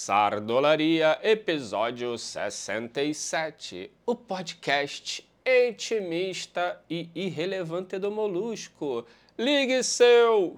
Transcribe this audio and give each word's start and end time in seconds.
Sardolaria, 0.00 1.18
episódio 1.22 2.16
67. 2.16 3.90
O 4.06 4.14
podcast 4.14 5.28
intimista 5.44 6.80
e 6.88 7.10
irrelevante 7.14 7.98
do 7.98 8.10
Molusco. 8.10 9.04
Ligue 9.36 9.82
seu 9.82 10.56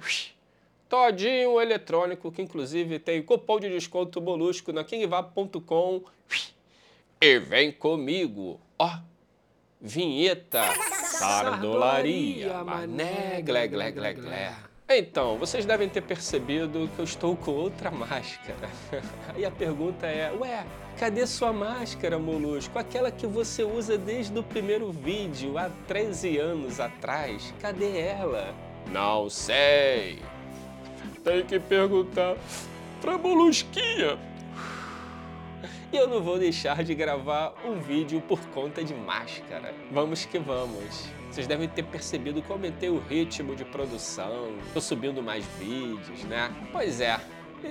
todinho 0.89 1.61
eletrônico, 1.61 2.31
que 2.31 2.41
inclusive 2.41 3.01
tem 3.01 3.21
cupom 3.21 3.59
de 3.59 3.69
desconto 3.69 4.21
Molusco 4.21 4.73
na 4.73 4.85
kingvap.com. 4.85 6.05
E 7.21 7.39
vem 7.41 7.73
comigo, 7.73 8.61
ó, 8.79 9.01
vinheta, 9.81 10.63
sardolaria, 11.19 12.63
mané, 12.63 13.43
glé, 13.43 13.67
glé, 13.67 13.91
glé, 13.91 14.15
glé. 14.15 14.72
Então, 14.95 15.39
vocês 15.39 15.65
devem 15.65 15.89
ter 15.89 16.03
percebido 16.03 16.89
que 16.95 16.99
eu 16.99 17.05
estou 17.05 17.37
com 17.37 17.53
outra 17.53 17.91
máscara. 17.93 18.69
e 19.37 19.45
a 19.45 19.51
pergunta 19.51 20.07
é: 20.07 20.33
ué, 20.39 20.65
cadê 20.99 21.27
sua 21.27 21.53
máscara, 21.53 22.19
Molusco? 22.19 22.79
Aquela 22.79 23.11
que 23.11 23.27
você 23.27 23.63
usa 23.63 23.97
desde 23.97 24.39
o 24.39 24.43
primeiro 24.43 24.91
vídeo, 24.93 25.57
há 25.59 25.71
13 25.87 26.39
anos 26.39 26.81
atrás. 26.81 27.53
Cadê 27.61 27.99
ela? 27.99 28.55
Não 28.91 29.31
sei. 29.31 30.19
Tem 31.25 31.45
que 31.45 31.59
perguntar 31.59 32.37
pra 33.01 33.17
Molusquinha. 33.17 34.19
E 35.93 35.97
eu 35.97 36.09
não 36.09 36.23
vou 36.23 36.39
deixar 36.39 36.83
de 36.83 36.95
gravar 36.95 37.53
um 37.67 37.79
vídeo 37.79 38.19
por 38.23 38.41
conta 38.47 38.83
de 38.83 38.95
máscara. 38.95 39.75
Vamos 39.91 40.25
que 40.25 40.39
vamos. 40.39 41.07
Vocês 41.31 41.47
devem 41.47 41.69
ter 41.69 41.83
percebido 41.83 42.41
que 42.41 42.49
eu 42.49 42.57
aumentei 42.57 42.89
o 42.89 42.99
ritmo 42.99 43.55
de 43.55 43.63
produção, 43.63 44.55
tô 44.73 44.81
subindo 44.81 45.23
mais 45.23 45.45
vídeos, 45.59 46.25
né? 46.25 46.51
Pois 46.73 46.99
é, 46.99 47.21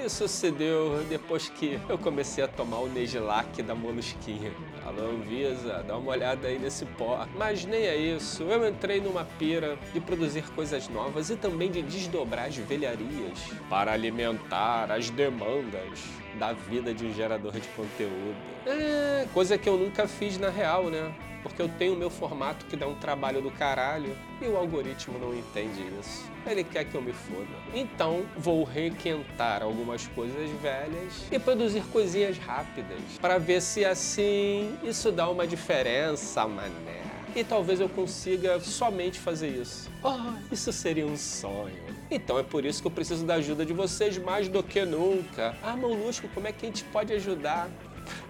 isso 0.06 0.28
se 0.28 0.52
deu 0.52 1.04
depois 1.10 1.50
que 1.50 1.80
eu 1.90 1.98
comecei 1.98 2.44
a 2.44 2.48
tomar 2.48 2.82
o 2.82 2.88
Negilac 2.88 3.62
da 3.64 3.74
Molusquinha. 3.74 4.52
Alô, 4.86 5.10
Anvisa, 5.10 5.84
dá 5.88 5.98
uma 5.98 6.12
olhada 6.12 6.48
aí 6.48 6.60
nesse 6.60 6.86
pó. 6.86 7.28
Mas 7.36 7.66
nem 7.66 7.82
é 7.82 7.98
isso, 7.98 8.44
eu 8.44 8.70
entrei 8.70 9.02
numa 9.02 9.26
pira 9.26 9.80
de 9.94 10.00
produzir 10.00 10.44
coisas 10.52 10.88
novas 10.88 11.32
e 11.32 11.36
também 11.36 11.72
de 11.72 11.82
desdobrar 11.82 12.46
as 12.46 12.56
velharias 12.56 13.40
para 13.68 13.92
alimentar 13.92 14.92
as 14.92 15.10
demandas 15.10 16.00
da 16.38 16.54
vida 16.54 16.94
de 16.94 17.06
um 17.06 17.14
gerador 17.14 17.54
de 17.54 17.68
conteúdo. 17.70 18.36
É, 18.66 19.28
coisa 19.34 19.58
que 19.58 19.68
eu 19.68 19.78
nunca 19.78 20.08
fiz 20.08 20.38
na 20.38 20.50
real, 20.50 20.90
né? 20.90 21.14
porque 21.42 21.62
eu 21.62 21.70
tenho 21.70 21.94
o 21.94 21.98
meu 21.98 22.10
formato 22.10 22.66
que 22.66 22.76
dá 22.76 22.88
um 22.88 22.96
trabalho 22.96 23.42
do 23.42 23.52
caralho 23.52 24.16
e 24.42 24.46
o 24.46 24.58
algoritmo 24.58 25.18
não 25.20 25.34
entende 25.34 25.82
isso. 26.00 26.30
Ele 26.46 26.64
quer 26.64 26.86
que 26.86 26.96
eu 26.96 27.02
me 27.02 27.14
foda. 27.14 27.48
Então, 27.74 28.24
vou 28.38 28.64
requentar 28.64 29.62
algumas 29.62 30.08
coisas 30.08 30.50
velhas 30.62 31.26
e 31.32 31.40
produzir 31.40 31.84
coisinhas 31.92 32.38
rápidas 32.38 33.00
para 33.20 33.38
ver 33.38 33.62
se 33.62 33.86
assim 33.86 34.78
isso 34.84 35.12
dá 35.12 35.30
uma 35.30 35.46
diferença, 35.46 36.48
mané. 36.48 37.02
E 37.36 37.44
talvez 37.44 37.80
eu 37.80 37.88
consiga 37.88 38.60
somente 38.60 39.20
fazer 39.20 39.50
isso. 39.50 39.90
Oh, 40.04 40.34
isso 40.52 40.72
seria 40.74 41.06
um 41.06 41.16
sonho. 41.16 42.01
Então 42.12 42.38
é 42.38 42.44
por 42.44 42.66
isso 42.66 42.82
que 42.82 42.88
eu 42.88 42.92
preciso 42.92 43.26
da 43.26 43.36
ajuda 43.36 43.66
de 43.66 43.72
vocês 43.72 44.18
mais 44.18 44.50
do 44.50 44.62
que 44.62 44.84
nunca. 44.84 45.56
Ah, 45.64 45.78
Molusco, 45.78 46.28
como 46.34 46.48
é 46.48 46.52
que 46.52 46.66
a 46.66 46.70
gente 46.70 46.84
pode 46.84 47.14
ajudar? 47.14 47.70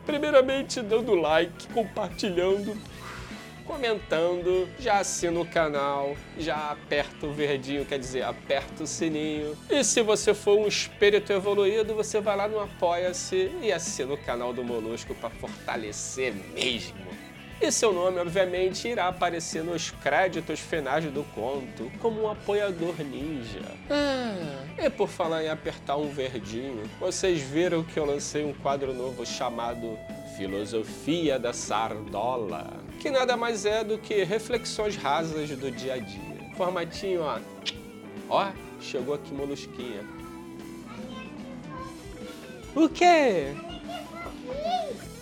Primeiramente, 0.05 0.81
dando 0.81 1.15
like, 1.15 1.67
compartilhando 1.73 2.77
comentando, 3.71 4.67
já 4.77 4.99
assina 4.99 5.39
o 5.39 5.45
canal, 5.45 6.17
já 6.37 6.71
aperta 6.71 7.25
o 7.25 7.31
verdinho, 7.31 7.85
quer 7.85 7.97
dizer, 7.97 8.23
aperta 8.23 8.83
o 8.83 8.87
sininho. 8.87 9.57
E 9.69 9.81
se 9.81 10.01
você 10.01 10.33
for 10.33 10.57
um 10.57 10.67
espírito 10.67 11.31
evoluído, 11.31 11.95
você 11.95 12.19
vai 12.19 12.35
lá 12.35 12.49
no 12.49 12.59
Apoia-se 12.59 13.49
e 13.61 13.71
assina 13.71 14.13
o 14.13 14.17
canal 14.17 14.51
do 14.51 14.61
Molusco 14.61 15.15
para 15.15 15.29
fortalecer 15.29 16.33
mesmo. 16.53 17.20
E 17.61 17.71
seu 17.71 17.93
nome, 17.93 18.17
obviamente, 18.17 18.87
irá 18.87 19.07
aparecer 19.07 19.63
nos 19.63 19.91
créditos 19.91 20.59
finais 20.59 21.05
do 21.05 21.23
conto 21.35 21.91
como 21.99 22.23
um 22.23 22.29
apoiador 22.31 22.95
ninja. 23.03 23.61
Ah, 23.87 24.65
e 24.83 24.89
por 24.89 25.07
falar 25.07 25.43
em 25.43 25.49
apertar 25.49 25.95
um 25.95 26.09
verdinho, 26.09 26.81
vocês 26.99 27.39
viram 27.39 27.83
que 27.83 27.99
eu 27.99 28.05
lancei 28.05 28.43
um 28.43 28.51
quadro 28.51 28.95
novo 28.95 29.23
chamado 29.27 29.95
Filosofia 30.35 31.37
da 31.37 31.53
Sardola, 31.53 32.81
que 32.99 33.11
nada 33.11 33.37
mais 33.37 33.63
é 33.63 33.83
do 33.83 33.99
que 33.99 34.23
reflexões 34.23 34.95
rasas 34.95 35.51
do 35.51 35.69
dia 35.69 35.93
a 35.93 35.97
dia. 35.99 36.55
Formatinho, 36.57 37.21
ó. 37.21 37.39
Ó, 38.27 38.51
chegou 38.79 39.13
aqui 39.13 39.31
molusquinha. 39.35 40.03
O 42.75 42.89
quê? 42.89 43.53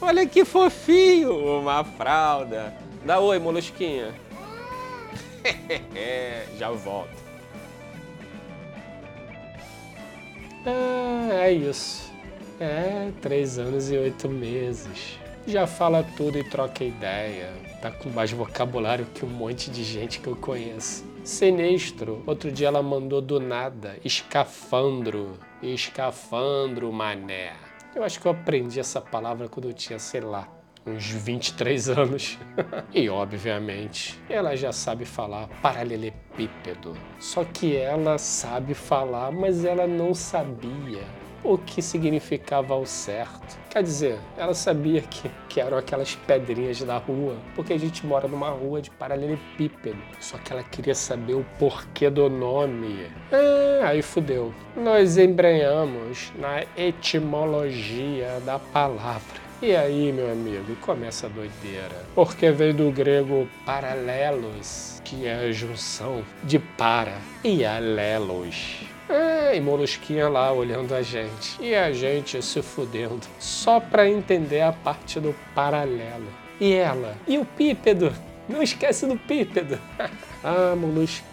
Olha 0.02 0.26
que 0.26 0.46
fofinho! 0.46 1.60
Uma 1.60 1.84
fralda. 1.84 2.74
Dá 3.06 3.20
oi, 3.20 3.38
molusquinha. 3.40 4.14
Já 6.58 6.72
volto. 6.72 7.18
Ah, 10.66 11.30
é 11.32 11.52
isso. 11.52 12.12
É, 12.60 13.12
três 13.22 13.58
anos 13.58 13.92
e 13.92 13.98
oito 13.98 14.30
meses. 14.30 15.18
Já 15.48 15.66
fala 15.66 16.04
tudo 16.16 16.38
e 16.38 16.44
troca 16.44 16.84
ideia. 16.84 17.52
Tá 17.82 17.90
com 17.90 18.10
mais 18.10 18.32
vocabulário 18.32 19.06
que 19.14 19.26
um 19.26 19.30
monte 19.30 19.72
de 19.72 19.84
gente 19.84 20.20
que 20.20 20.28
eu 20.28 20.36
conheço. 20.36 21.06
Sinistro. 21.24 22.24
Outro 22.28 22.52
dia 22.52 22.68
ela 22.68 22.84
mandou 22.84 23.22
do 23.22 23.40
nada. 23.40 23.98
Escafandro. 24.04 25.38
Escafandro, 25.64 26.92
mané. 26.92 27.54
Eu 27.96 28.04
acho 28.04 28.20
que 28.20 28.28
eu 28.28 28.32
aprendi 28.32 28.80
essa 28.80 29.02
palavra 29.02 29.50
quando 29.50 29.68
eu 29.68 29.74
tinha, 29.74 29.98
sei 29.98 30.22
lá, 30.22 30.48
uns 30.86 31.10
23 31.10 31.90
anos. 31.90 32.38
e, 32.94 33.10
obviamente, 33.10 34.20
ela 34.30 34.56
já 34.56 34.72
sabe 34.72 35.06
falar 35.06 35.48
paralelepípedo. 35.62 36.96
Só 37.20 37.44
que 37.44 37.76
ela 37.76 38.18
sabe 38.18 38.74
falar, 38.74 39.32
mas 39.32 39.66
ela 39.66 39.88
não 39.88 40.14
sabia 40.14 41.04
o 41.44 41.58
que 41.58 41.82
significava 41.82 42.74
ao 42.74 42.86
certo. 42.86 43.58
Quer 43.70 43.84
dizer, 43.84 44.20
ela 44.38 44.54
sabia 44.54 45.02
que, 45.02 45.30
que 45.48 45.62
eram 45.62 45.78
aquelas 45.78 46.16
pedrinhas 46.16 46.82
da 46.82 46.98
rua, 46.98 47.36
porque 47.56 47.74
a 47.74 47.78
gente 47.78 48.06
mora 48.06 48.28
numa 48.28 48.50
rua 48.50 48.82
de 48.82 48.90
paralelepípedo. 48.92 49.98
Só 50.20 50.38
que 50.38 50.52
ela 50.52 50.64
queria 50.64 50.96
saber 50.96 51.36
o 51.36 51.46
porquê 51.58 52.10
do 52.10 52.30
nome. 52.30 53.08
Ah, 53.32 53.90
aí 53.90 54.02
fudeu. 54.02 54.54
Nós 54.76 55.18
embrenhamos 55.18 56.32
na 56.36 56.64
etimologia 56.76 58.40
da 58.46 58.60
palavra. 58.60 59.49
E 59.62 59.76
aí, 59.76 60.14
meu 60.14 60.32
amigo, 60.32 60.74
começa 60.78 61.28
a 61.28 61.30
doideira. 61.30 62.06
Porque 62.16 62.50
veio 62.50 62.74
do 62.74 62.92
grego 62.92 63.46
paralelos, 63.66 65.02
que 65.04 65.28
é 65.28 65.36
a 65.36 65.52
junção 65.52 66.24
de 66.44 66.58
para 66.58 67.18
e 67.44 67.66
alelos. 67.66 68.78
É, 69.10 69.58
e 69.58 69.60
Molusquinha 69.60 70.30
lá 70.30 70.54
olhando 70.54 70.96
a 70.96 71.02
gente. 71.02 71.62
E 71.62 71.76
a 71.76 71.92
gente 71.92 72.42
se 72.42 72.62
fudendo. 72.62 73.20
Só 73.38 73.82
pra 73.82 74.08
entender 74.08 74.62
a 74.62 74.72
parte 74.72 75.20
do 75.20 75.36
paralelo. 75.54 76.28
E 76.58 76.74
ela? 76.74 77.18
E 77.28 77.38
o 77.38 77.44
pípedo? 77.44 78.14
Não 78.48 78.64
esquece 78.64 79.06
do 79.06 79.18
pípedo. 79.18 79.78
ah, 80.42 80.74
Molusquinha. 80.78 81.29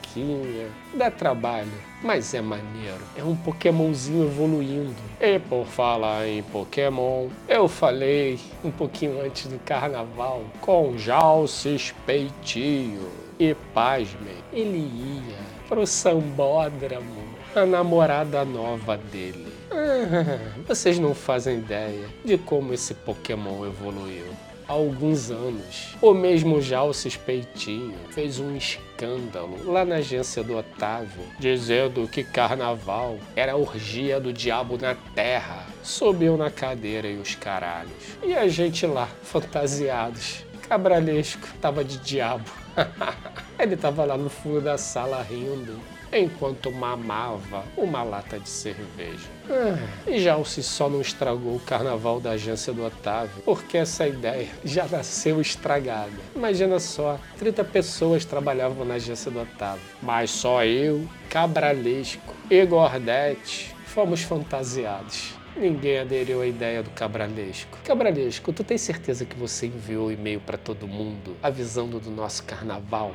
Dá 0.95 1.11
trabalho, 1.11 1.73
mas 2.03 2.33
é 2.35 2.41
maneiro. 2.41 3.01
É 3.17 3.23
um 3.23 3.37
Pokémonzinho 3.37 4.27
evoluindo. 4.27 4.95
E 5.21 5.39
por 5.39 5.67
falar 5.67 6.27
em 6.27 6.43
Pokémon, 6.43 7.29
eu 7.49 7.69
falei 7.69 8.39
um 8.65 8.71
pouquinho 8.71 9.21
antes 9.21 9.47
do 9.47 9.59
carnaval 9.59 10.43
com 10.61 10.97
Jalces 10.97 11.95
Peitinho. 12.07 13.09
E 13.39 13.55
pasmem, 13.75 14.37
ele 14.53 14.79
ia 14.79 15.37
pro 15.69 15.87
Sambódromo 15.87 17.37
a 17.55 17.67
namorada 17.67 18.45
nova 18.45 18.97
dele. 18.97 19.53
Ah, 19.71 20.39
vocês 20.69 20.99
não 20.99 21.15
fazem 21.15 21.59
ideia 21.59 22.07
de 22.25 22.39
como 22.39 22.73
esse 22.73 22.95
Pokémon 22.95 23.67
evoluiu. 23.67 24.27
Há 24.69 24.73
alguns 24.73 25.31
anos, 25.31 25.97
o 26.03 26.13
mesmo 26.13 26.61
Jalces 26.61 27.17
Peitinho 27.17 27.95
fez 28.11 28.41
um 28.41 28.57
escândalo 28.57 29.71
lá 29.71 29.85
na 29.85 29.97
agência 29.97 30.43
do 30.43 30.57
Otávio, 30.57 31.23
dizendo 31.39 32.09
que 32.09 32.25
carnaval 32.25 33.17
era 33.37 33.53
a 33.53 33.57
orgia 33.57 34.19
do 34.19 34.33
diabo 34.33 34.77
na 34.77 34.97
terra. 35.15 35.67
Subiu 35.85 36.37
na 36.37 36.51
cadeira 36.51 37.07
e 37.07 37.17
os 37.17 37.37
caralhos. 37.37 38.19
E 38.25 38.35
a 38.35 38.49
gente 38.49 38.85
lá, 38.89 39.09
fantasiados. 39.23 40.45
Cabralesco 40.69 41.47
tava 41.61 41.85
de 41.85 41.99
diabo. 41.99 42.51
Ele 43.61 43.77
tava 43.77 44.05
lá 44.05 44.19
no 44.19 44.29
fundo 44.29 44.63
da 44.63 44.77
sala 44.77 45.23
rindo 45.23 45.81
enquanto 46.19 46.71
mamava 46.73 47.65
uma 47.77 48.03
lata 48.03 48.39
de 48.39 48.49
cerveja. 48.49 49.29
Ah, 49.49 49.79
e 50.07 50.19
já 50.19 50.37
o 50.37 50.45
se 50.45 50.63
só 50.63 50.89
não 50.89 51.01
estragou 51.01 51.55
o 51.55 51.61
carnaval 51.61 52.21
da 52.21 52.33
agência 52.33 52.73
do 52.73 52.85
Otávio, 52.85 53.43
porque 53.45 53.77
essa 53.79 54.07
ideia 54.07 54.49
já 54.65 54.87
nasceu 54.87 55.41
estragada. 55.41 56.11
Imagina 56.35 56.79
só, 56.81 57.19
30 57.39 57.65
pessoas 57.65 58.25
trabalhavam 58.25 58.85
na 58.85 58.95
agência 58.95 59.31
do 59.31 59.41
Otávio, 59.41 59.83
mas 60.03 60.31
só 60.31 60.65
eu, 60.65 61.07
Cabralesco 61.29 62.35
e 62.51 62.65
Gordete 62.65 63.75
fomos 63.87 64.23
fantasiados. 64.23 65.35
ninguém 65.57 65.99
aderiu 66.01 66.43
à 66.43 66.47
ideia 66.47 66.83
do 66.83 66.91
cabralesco. 66.91 67.79
Cabralesco, 67.83 68.53
tu 68.53 68.63
tem 68.63 68.77
certeza 68.77 69.25
que 69.25 69.35
você 69.37 69.67
enviou 69.67 70.13
e-mail 70.13 70.39
para 70.41 70.59
todo 70.59 70.87
mundo 70.87 71.35
avisando 71.43 71.99
do 71.99 72.11
nosso 72.11 72.43
carnaval? 72.45 73.15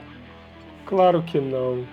Claro 0.86 1.22
que 1.24 1.40
não. 1.40 1.86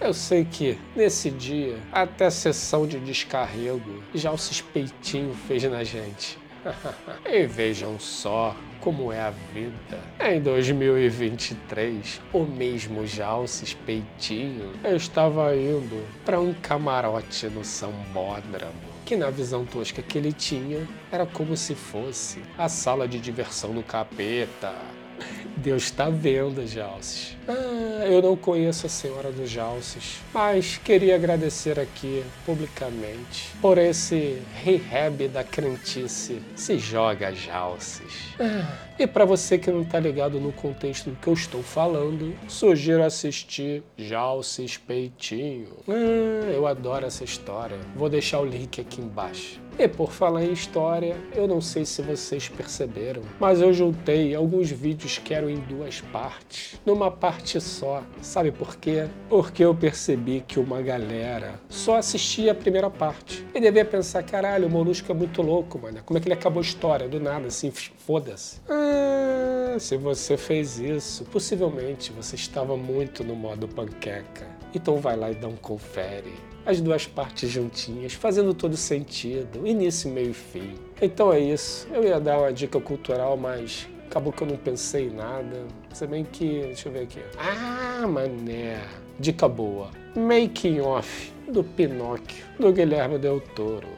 Eu 0.00 0.12
sei 0.12 0.44
que, 0.44 0.78
nesse 0.94 1.30
dia, 1.30 1.78
até 1.92 2.26
a 2.26 2.30
sessão 2.30 2.86
de 2.86 2.98
descarrego, 3.00 4.02
já 4.14 4.30
o 4.30 4.38
suspeitinho 4.38 5.34
fez 5.46 5.62
na 5.64 5.82
gente. 5.84 6.38
e 7.24 7.46
vejam 7.46 7.98
só 7.98 8.56
como 8.80 9.12
é 9.12 9.20
a 9.20 9.30
vida. 9.30 9.98
Em 10.20 10.40
2023, 10.40 12.20
o 12.32 12.40
mesmo 12.40 13.06
Jalces 13.06 13.74
Peitinho 13.74 14.72
estava 14.84 15.54
indo 15.56 16.06
para 16.24 16.40
um 16.40 16.52
camarote 16.54 17.46
no 17.48 17.64
Sambódromo 17.64 18.94
que 19.04 19.16
na 19.16 19.28
visão 19.28 19.66
tosca 19.66 20.00
que 20.00 20.16
ele 20.16 20.32
tinha 20.32 20.86
era 21.12 21.26
como 21.26 21.56
se 21.56 21.74
fosse 21.74 22.42
a 22.56 22.68
sala 22.68 23.06
de 23.06 23.20
diversão 23.20 23.72
do 23.72 23.82
capeta. 23.82 24.74
Deus 25.64 25.84
está 25.84 26.10
vendo, 26.10 26.66
Jalces. 26.66 27.34
Ah, 27.48 28.04
eu 28.04 28.20
não 28.20 28.36
conheço 28.36 28.84
a 28.84 28.88
senhora 28.90 29.32
dos 29.32 29.48
Jalces, 29.48 30.20
mas 30.32 30.76
queria 30.76 31.14
agradecer 31.14 31.80
aqui 31.80 32.22
publicamente 32.44 33.50
por 33.62 33.78
esse 33.78 34.42
rehab 34.62 35.26
da 35.28 35.42
crentice. 35.42 36.42
Se 36.54 36.78
joga, 36.78 37.32
Jalces. 37.32 38.34
Ah, 38.38 38.76
e 38.98 39.06
para 39.06 39.24
você 39.24 39.58
que 39.58 39.70
não 39.70 39.82
está 39.82 39.98
ligado 39.98 40.40
no 40.40 40.52
contexto 40.52 41.10
do 41.10 41.16
que 41.16 41.26
eu 41.26 41.34
estou 41.34 41.62
falando, 41.62 42.34
sugiro 42.48 43.02
assistir 43.02 43.82
Jalces 43.96 44.76
Peitinho. 44.76 45.68
Ah, 45.88 46.50
eu 46.52 46.66
adoro 46.66 47.06
essa 47.06 47.24
história. 47.24 47.76
Vou 47.96 48.08
deixar 48.08 48.40
o 48.40 48.44
link 48.44 48.80
aqui 48.80 49.00
embaixo. 49.00 49.60
E 49.76 49.88
por 49.88 50.12
falar 50.12 50.44
em 50.44 50.52
história, 50.52 51.16
eu 51.34 51.48
não 51.48 51.60
sei 51.60 51.84
se 51.84 52.00
vocês 52.00 52.48
perceberam, 52.48 53.22
mas 53.40 53.60
eu 53.60 53.72
juntei 53.72 54.32
alguns 54.32 54.70
vídeos 54.70 55.18
que 55.18 55.34
eram 55.34 55.50
em 55.50 55.58
duas 55.58 56.00
partes, 56.00 56.80
numa 56.86 57.10
parte 57.10 57.60
só. 57.60 58.04
Sabe 58.22 58.52
por 58.52 58.76
quê? 58.76 59.08
Porque 59.28 59.64
eu 59.64 59.74
percebi 59.74 60.44
que 60.46 60.60
uma 60.60 60.80
galera 60.80 61.60
só 61.68 61.96
assistia 61.96 62.52
a 62.52 62.54
primeira 62.54 62.88
parte 62.88 63.43
e 63.54 63.60
devia 63.60 63.84
pensar: 63.84 64.22
caralho, 64.22 64.66
o 64.66 64.70
Molusco 64.70 65.10
é 65.10 65.14
muito 65.14 65.40
louco, 65.40 65.78
mano. 65.78 66.00
Como 66.04 66.18
é 66.18 66.20
que 66.20 66.26
ele 66.26 66.34
acabou 66.34 66.60
a 66.60 66.64
história? 66.64 67.08
Do 67.08 67.20
nada, 67.20 67.46
assim, 67.46 67.70
foda-se. 67.70 68.60
Ah, 68.68 69.76
se 69.78 69.96
você 69.96 70.36
fez 70.36 70.78
isso, 70.78 71.24
possivelmente 71.24 72.12
você 72.12 72.34
estava 72.34 72.76
muito 72.76 73.22
no 73.22 73.34
modo 73.34 73.68
panqueca. 73.68 74.46
Então 74.74 74.96
vai 74.96 75.16
lá 75.16 75.30
e 75.30 75.34
dá 75.34 75.46
um 75.46 75.56
confere 75.56 76.32
as 76.66 76.80
duas 76.80 77.06
partes 77.06 77.50
juntinhas, 77.50 78.14
fazendo 78.14 78.54
todo 78.54 78.76
sentido, 78.76 79.66
início, 79.66 80.10
meio 80.10 80.30
e 80.30 80.34
fim. 80.34 80.74
Então 81.00 81.32
é 81.32 81.38
isso. 81.38 81.86
Eu 81.92 82.04
ia 82.04 82.18
dar 82.18 82.38
uma 82.38 82.52
dica 82.52 82.80
cultural, 82.80 83.36
mas 83.36 83.86
acabou 84.06 84.32
que 84.32 84.42
eu 84.42 84.46
não 84.46 84.56
pensei 84.56 85.08
em 85.08 85.10
nada. 85.10 85.66
Se 85.92 86.06
bem 86.06 86.24
que. 86.24 86.60
Deixa 86.62 86.88
eu 86.88 86.92
ver 86.92 87.02
aqui. 87.02 87.20
Ah, 87.38 88.06
mané. 88.06 88.80
Dica 89.18 89.48
boa. 89.48 89.90
Making 90.16 90.80
Off 90.80 91.32
do 91.48 91.62
Pinóquio, 91.62 92.44
do 92.58 92.72
Guilherme 92.72 93.18
Del 93.18 93.40
Toro. 93.40 93.88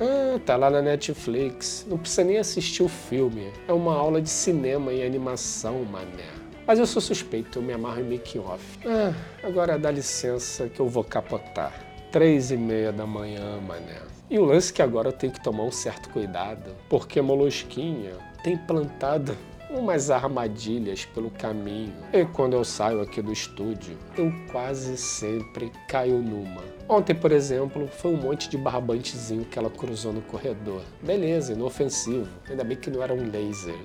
Ah, 0.00 0.38
tá 0.44 0.56
lá 0.56 0.68
na 0.70 0.82
Netflix. 0.82 1.86
Não 1.88 1.96
precisa 1.96 2.24
nem 2.24 2.38
assistir 2.38 2.82
o 2.82 2.88
filme. 2.88 3.52
É 3.68 3.72
uma 3.72 3.94
aula 3.94 4.20
de 4.20 4.28
cinema 4.28 4.92
e 4.92 5.04
animação, 5.04 5.84
mané. 5.84 6.28
Mas 6.66 6.78
eu 6.78 6.86
sou 6.86 7.00
suspeito, 7.00 7.58
eu 7.58 7.62
me 7.62 7.72
amarro 7.72 8.00
em 8.00 8.10
making 8.10 8.40
off. 8.40 8.78
Ah, 8.84 9.14
agora 9.42 9.78
dá 9.78 9.90
licença 9.90 10.68
que 10.68 10.80
eu 10.80 10.88
vou 10.88 11.04
capotar. 11.04 11.72
Três 12.10 12.50
e 12.50 12.56
meia 12.56 12.90
da 12.90 13.06
manhã, 13.06 13.60
mané. 13.60 14.00
E 14.30 14.38
o 14.38 14.44
lance 14.44 14.72
é 14.72 14.76
que 14.76 14.82
agora 14.82 15.08
eu 15.08 15.12
tenho 15.12 15.32
que 15.32 15.42
tomar 15.42 15.64
um 15.64 15.70
certo 15.70 16.08
cuidado, 16.08 16.74
porque 16.88 17.20
a 17.20 17.22
Molosquinha 17.22 18.14
tem 18.42 18.56
plantado 18.56 19.36
umas 19.70 20.10
armadilhas 20.10 21.04
pelo 21.04 21.30
caminho. 21.30 21.92
E 22.12 22.24
quando 22.24 22.54
eu 22.54 22.64
saio 22.64 23.00
aqui 23.00 23.20
do 23.20 23.32
estúdio, 23.32 23.96
eu 24.16 24.32
quase 24.50 24.96
sempre 24.96 25.72
caio 25.88 26.18
numa. 26.18 26.62
Ontem, 26.88 27.14
por 27.14 27.32
exemplo, 27.32 27.88
foi 27.88 28.12
um 28.12 28.16
monte 28.16 28.48
de 28.48 28.58
barbantezinho 28.58 29.44
que 29.44 29.58
ela 29.58 29.70
cruzou 29.70 30.12
no 30.12 30.22
corredor. 30.22 30.82
Beleza, 31.02 31.52
inofensivo. 31.52 32.28
Ainda 32.48 32.64
bem 32.64 32.76
que 32.76 32.90
não 32.90 33.02
era 33.02 33.14
um 33.14 33.30
laser. 33.30 33.78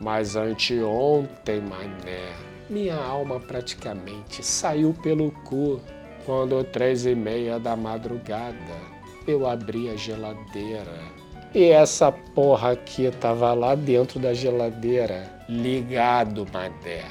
Mas 0.00 0.34
anteontem, 0.34 1.60
mané, 1.60 2.32
minha 2.68 2.96
alma 2.96 3.38
praticamente 3.38 4.44
saiu 4.44 4.94
pelo 5.02 5.30
cu 5.30 5.80
quando 6.24 6.62
três 6.64 7.04
e 7.06 7.14
meia 7.14 7.58
da 7.58 7.76
madrugada 7.76 8.90
eu 9.26 9.46
abri 9.46 9.90
a 9.90 9.96
geladeira 9.96 11.19
e 11.54 11.64
essa 11.64 12.12
porra 12.12 12.72
aqui 12.72 13.10
tava 13.20 13.52
lá 13.54 13.74
dentro 13.74 14.18
da 14.18 14.32
geladeira, 14.32 15.30
ligado, 15.48 16.46
mané. 16.52 17.04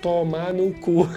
Tomar 0.00 0.52
no 0.52 0.72
cu. 0.80 1.08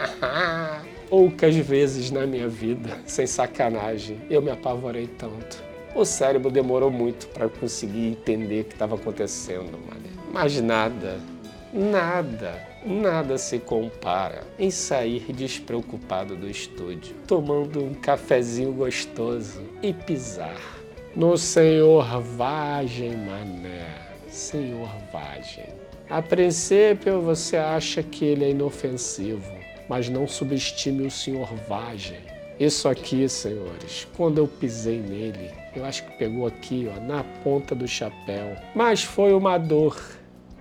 Poucas 1.08 1.54
vezes 1.56 2.10
na 2.10 2.26
minha 2.26 2.48
vida, 2.48 3.00
sem 3.06 3.26
sacanagem, 3.26 4.20
eu 4.28 4.42
me 4.42 4.50
apavorei 4.50 5.06
tanto. 5.06 5.62
O 5.94 6.04
cérebro 6.04 6.50
demorou 6.50 6.90
muito 6.90 7.28
para 7.28 7.48
conseguir 7.48 8.08
entender 8.08 8.62
o 8.62 8.64
que 8.64 8.74
estava 8.74 8.96
acontecendo, 8.96 9.78
mané. 9.88 10.10
Mas 10.32 10.60
nada, 10.60 11.18
Nada, 11.76 12.58
nada 12.86 13.36
se 13.36 13.58
compara 13.58 14.42
em 14.58 14.70
sair 14.70 15.32
despreocupado 15.32 16.36
do 16.36 16.48
estúdio, 16.48 17.16
tomando 17.26 17.82
um 17.82 17.94
cafezinho 17.94 18.72
gostoso 18.72 19.60
e 19.82 19.92
pisar 19.92 20.60
no 21.14 21.36
Senhor 21.36 22.20
Vagem, 22.20 23.16
mané. 23.16 24.06
Senhor 24.28 24.90
Vagem. 25.12 25.64
A 26.10 26.20
princípio 26.20 27.22
você 27.22 27.56
acha 27.56 28.02
que 28.02 28.24
ele 28.24 28.44
é 28.44 28.50
inofensivo, 28.50 29.50
mas 29.88 30.08
não 30.08 30.28
subestime 30.28 31.06
o 31.06 31.10
Senhor 31.10 31.48
Vagem. 31.68 32.18
Isso 32.60 32.88
aqui, 32.88 33.28
senhores, 33.28 34.06
quando 34.16 34.38
eu 34.38 34.46
pisei 34.46 35.00
nele, 35.00 35.50
eu 35.74 35.84
acho 35.84 36.04
que 36.04 36.18
pegou 36.18 36.46
aqui, 36.46 36.88
ó, 36.94 37.00
na 37.00 37.24
ponta 37.42 37.74
do 37.74 37.88
chapéu. 37.88 38.56
Mas 38.74 39.02
foi 39.02 39.34
uma 39.34 39.58
dor, 39.58 40.00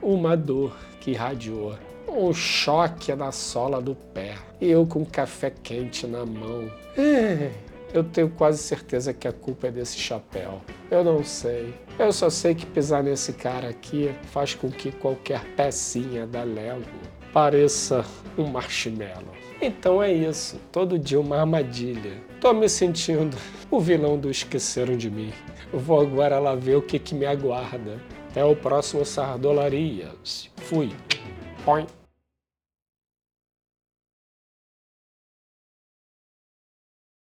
uma 0.01 0.35
dor 0.35 0.75
que 0.99 1.11
irradiou. 1.11 1.77
Um 2.15 2.33
choque 2.33 3.13
na 3.13 3.31
sola 3.31 3.81
do 3.81 3.93
pé. 3.93 4.35
E 4.61 4.71
eu 4.71 4.85
com 4.87 5.05
café 5.05 5.51
quente 5.51 6.07
na 6.07 6.25
mão. 6.25 6.71
É, 6.97 7.51
eu 7.93 8.03
tenho 8.03 8.29
quase 8.29 8.57
certeza 8.57 9.13
que 9.13 9.27
a 9.27 9.33
culpa 9.33 9.67
é 9.67 9.71
desse 9.71 9.97
chapéu. 9.97 10.61
Eu 10.89 11.03
não 11.03 11.23
sei. 11.23 11.73
Eu 11.99 12.11
só 12.11 12.29
sei 12.29 12.55
que 12.55 12.65
pisar 12.65 13.03
nesse 13.03 13.33
cara 13.33 13.69
aqui 13.69 14.13
faz 14.31 14.55
com 14.55 14.69
que 14.69 14.91
qualquer 14.91 15.43
pecinha 15.55 16.25
da 16.25 16.43
Lego 16.43 16.83
pareça 17.33 18.05
um 18.37 18.45
marshmallow. 18.45 19.35
Então 19.61 20.01
é 20.01 20.11
isso. 20.11 20.59
Todo 20.71 20.97
dia 20.97 21.19
uma 21.19 21.39
armadilha. 21.39 22.13
Tô 22.39 22.53
me 22.53 22.69
sentindo 22.69 23.35
o 23.69 23.79
vilão 23.79 24.17
do 24.17 24.29
Esqueceram 24.29 24.95
de 24.95 25.09
Mim. 25.09 25.33
vou 25.73 25.99
agora 25.99 26.39
lá 26.39 26.55
ver 26.55 26.77
o 26.77 26.81
que, 26.81 26.97
que 26.97 27.13
me 27.13 27.25
aguarda. 27.25 27.99
Até 28.29 28.43
o 28.43 28.55
próximo 28.55 29.05
Sardolarias. 29.05 30.49
Fui. 30.57 30.91
Point. 31.63 32.04